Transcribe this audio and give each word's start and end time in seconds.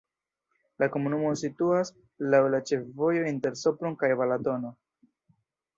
La 0.83 0.87
komunumo 0.95 1.33
situas 1.41 1.93
laŭ 2.35 2.41
la 2.55 2.63
ĉefvojo 2.71 3.29
inter 3.35 3.61
Sopron 3.65 4.03
kaj 4.05 4.15
Balatono. 4.23 4.77